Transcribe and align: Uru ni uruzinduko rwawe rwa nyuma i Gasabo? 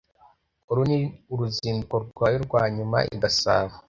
Uru 0.71 0.81
ni 0.89 0.99
uruzinduko 1.33 1.95
rwawe 2.05 2.37
rwa 2.45 2.61
nyuma 2.75 2.97
i 3.15 3.15
Gasabo? 3.21 3.73